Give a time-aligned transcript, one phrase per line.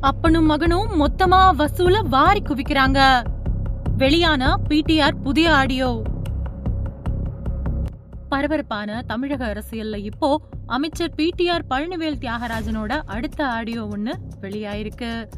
[0.00, 3.22] அப்பனும் மகனும் மொத்தமா வசூல வாரி குவிக்கிறாங்க.
[3.96, 6.02] வெளியான பிடிஆர் புதிய ஆடியோ.
[8.28, 15.28] பரபரப்பான தமிழக அரசியல்ல இப்போ அமைச்சர் பிடிஆர் பழனிவேல் தியாகராஜனோட அடுத்த ஆடியோ ஒண்ணு வெளியாயிருக்கு.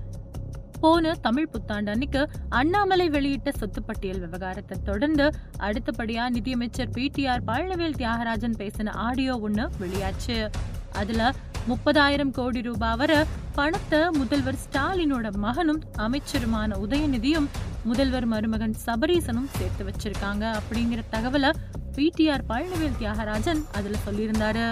[0.81, 8.59] போன தமிழ் புத்தாண்டு அன்னைக்கு அண்ணாமலை வெளியிட்ட சொத்து பட்டியல் விவகாரத்தை தொடர்ந்து அடுத்தபடியா நிதியமைச்சர் பிடிஆர் பழனிவேல் தியாகராஜன்
[8.59, 10.51] பேசின ஆடியோ ஒண்ணு வெளியாச்சு.
[10.93, 11.33] அதுல
[11.69, 17.49] முப்பதாயிரம் கோடி ரூபாய் வர பணத்தை முதல்வர் ஸ்டாலினோட மகனும் அமைச்சருமான உதயநிதியும்
[17.85, 21.51] முதல்வர் மருமகன் சபரீசனும் சேர்த்து வச்சிருக்காங்க அப்படிங்கிற தகவலை
[21.97, 24.67] பிடிஆர் பழனிவேல் தியாகராஜன் அதுல சொல்லியிருந்தாரு.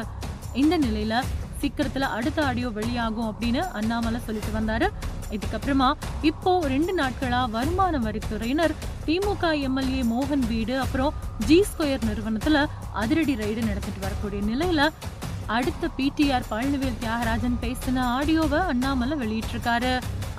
[0.54, 1.22] இந்த நிலையில
[1.60, 4.86] சீக்கிரத்துல அடுத்த ஆடியோ வெளியாகும் அப்படின்னு அண்ணாமலை சொல்லிட்டு வந்தாரு.
[5.30, 5.88] இதுக்கப்புறமா
[6.22, 8.74] இப்போ ரெண்டு நாட்களா வருமான வரித்துறையினர்
[9.06, 11.14] திமுக எம்எல்ஏ மோகன் வீடு அப்புறம்
[11.46, 14.90] ஜி ஸ்கொயர் நிறுவனத்துல அதிரடி ரைடு நடத்திட்டு வரக்கூடிய நிலையில
[15.56, 19.92] அடுத்த பிடிஆர் பழனிவேல் தியாகராஜன் பேசின ஆடியோவை அண்ணாமலை வெளியிட்டிருக்காரு.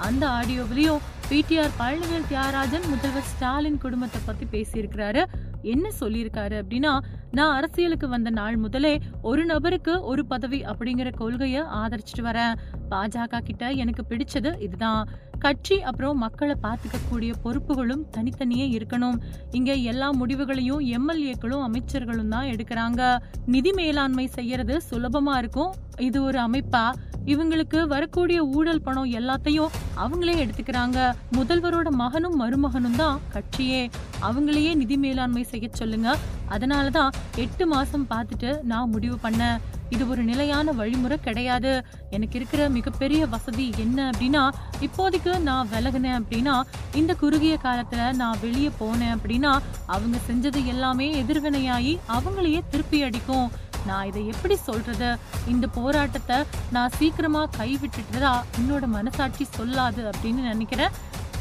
[0.08, 5.24] அந்த ஆடியோவிலையும் பிடிஆர் பழனிவேல் தியாகராஜன் முதல்வர் ஸ்டாலின் குடும்பத்தை பத்தி பேசியிருக்கிறாரு.
[5.62, 7.00] என்ன சொல்லியிருக்காரு அப்படின்னா
[7.32, 12.54] நான் அரசியலுக்கு வந்த நாள் முதலே ஒரு நபருக்கு ஒரு பதவி அப்படிங்கிற கொள்கையை ஆதரிச்சிட்டு வரேன்.
[12.92, 15.10] பாஜக கிட்ட எனக்கு பிடிச்சது இதுதான்.
[15.40, 19.20] கட்சி அப்புறம் மக்களை பார்த்துக்க கூடிய பொறுப்புகளும் தனித்தனியே இருக்கணும்.
[19.52, 23.18] இங்க எல்லா முடிவுகளையும் எம்எல்ஏக்களும் அமைச்சர்களும் தான் எடுக்கிறாங்க.
[23.46, 25.74] நிதி மேலாண்மை செய்யறது சுலபமா இருக்கும்.
[25.98, 26.92] இது ஒரு அமைப்பா?
[27.26, 31.12] இவங்களுக்கு வரக்கூடிய ஊழல் பணம் எல்லாத்தையும் அவங்களே எடுத்துக்கிறாங்க.
[31.38, 33.90] முதல்வரோட மகனும் மருமகனும் தான் கட்சியே.
[34.22, 36.18] அவங்களையே நிதி மேலாண்மை செய்ய சொல்லுங்க.
[36.50, 39.60] அதனாலதான் எட்டு மாசம் பார்த்துட்டு நான் முடிவு பண்ணேன்.
[39.90, 41.86] இது ஒரு நிலையான வழிமுறை கிடையாது.
[42.10, 44.44] எனக்கு இருக்கிற மிகப்பெரிய வசதி என்ன அப்படின்னா
[44.82, 46.62] இப்போதைக்கு நான் விலகினேன் அப்படின்னா
[46.94, 49.54] இந்த குறுகிய காலத்துல நான் வெளியே போனேன் அப்படின்னா
[49.86, 53.52] அவங்க செஞ்சது எல்லாமே எதிர்வினையாகி அவங்களையே திருப்பி அடிக்கும்.
[53.86, 55.10] நான் இதை எப்படி சொல்றது?
[55.48, 56.38] இந்த போராட்டத்தை
[56.72, 58.34] நான் சீக்கிரமா கைவிட்டுட்டதா?
[58.60, 60.90] என்னோட மனசாட்சி சொல்லாது அப்படின்னு நினைக்கிறேன்.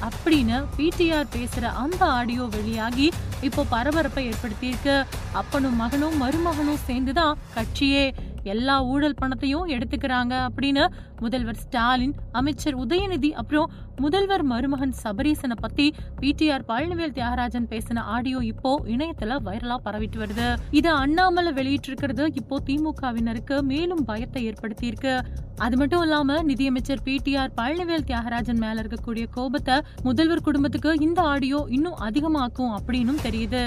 [0.07, 3.11] அப்படின்னு பிடிஆர் பேசுற அந்த ஆடியோ வெளியாகி
[3.41, 5.05] இப்போ பரபரப்பை ஏற்படுத்தியிருக்கு.
[5.33, 10.87] அப்பனும் மகனும் மருமகனும் சேர்ந்துதான் கட்சியே எல்லா ஊழல் பணத்தையும் எடுத்துக்கிறாங்க அப்படின்னு
[11.21, 15.87] முதல்வர் ஸ்டாலின் அமைச்சர் உதயநிதி அப்புறம் முதல்வர் மருமகன் சபரீசனை பத்தி
[16.21, 20.47] பிடிஆர் பழனிவேல் தியாகராஜன் பேசின ஆடியோ இப்போ இணையத்துல வைரலா பரவிட்டு வருது.
[20.71, 25.15] இது அண்ணாமலை வெளியிட்டு இருக்கிறது இப்போ திமுகவினருக்கு மேலும் பயத்தை ஏற்படுத்தி இருக்கு
[25.59, 31.99] அது மட்டும் இல்லாம நிதியமைச்சர் பிடிஆர் பழனிவேல் தியாகராஜன் மேல இருக்கக்கூடிய கோபத்தை முதல்வர் குடும்பத்துக்கு இந்த ஆடியோ இன்னும்
[32.09, 33.65] அதிகமாக்கும் அப்படின்னும் தெரியுது.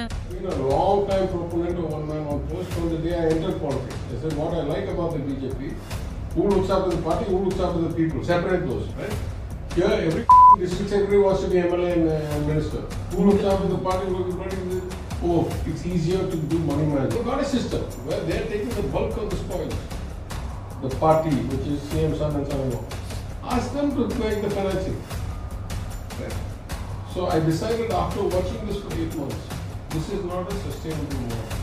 [6.33, 9.15] Who looks after the party, who looks after the people, separate those, right?
[9.81, 10.25] Here, every
[10.59, 12.81] district secretary wants to be MLA and uh, minister.
[13.15, 17.13] Who looks after the party, who looks Oh, it's easier to do money management.
[17.13, 19.73] They've got a system where they're taking the bulk of the spoils.
[20.83, 22.85] The party, which is CM son and son-in-law.
[23.43, 25.01] Ask them to make the financing.
[26.19, 26.35] Right?
[27.15, 29.47] So I decided after watching this for eight months,
[29.89, 31.57] this is not a sustainable model.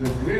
[0.00, 0.34] The great